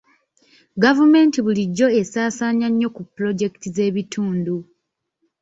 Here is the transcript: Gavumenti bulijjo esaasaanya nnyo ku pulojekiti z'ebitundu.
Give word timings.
Gavumenti 0.83 1.37
bulijjo 1.45 1.87
esaasaanya 2.01 2.67
nnyo 2.69 2.87
ku 2.95 3.01
pulojekiti 3.13 3.67
z'ebitundu. 3.75 4.55